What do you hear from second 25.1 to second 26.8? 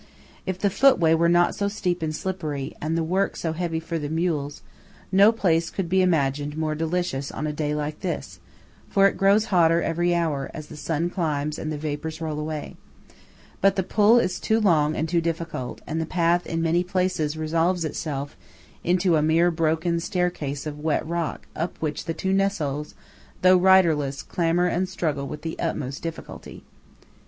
with the utmost difficulty.